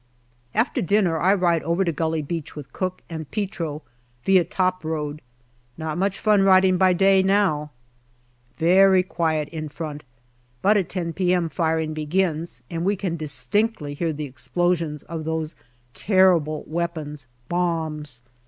184 0.53 0.81
GALLIPOLI 0.81 0.87
DIARY 0.87 1.21
After 1.21 1.21
dinner 1.21 1.31
I 1.45 1.51
ride 1.55 1.63
over 1.63 1.85
to 1.85 1.91
Gully 1.91 2.21
Beach 2.23 2.55
with 2.55 2.73
Cooke 2.73 3.03
and 3.07 3.29
Petro, 3.29 3.83
via 4.25 4.43
top 4.43 4.83
road. 4.83 5.21
Not 5.77 5.95
much 5.99 6.17
fun 6.17 6.41
riding 6.41 6.77
by 6.79 6.93
day 6.93 7.21
now. 7.21 7.69
Very 8.57 9.03
quiet 9.03 9.47
in 9.49 9.69
front, 9.69 10.03
but 10.63 10.75
at 10.75 10.89
10 10.89 11.13
p.m. 11.13 11.49
firing 11.49 11.93
begins, 11.93 12.63
and 12.67 12.83
we 12.83 12.95
can 12.95 13.15
distinctly 13.15 13.93
hear 13.93 14.11
the 14.11 14.25
explosions 14.25 15.03
of 15.03 15.23
those 15.23 15.53
terrible 15.93 16.63
weapons 16.65 17.27
bombs. 17.47 18.23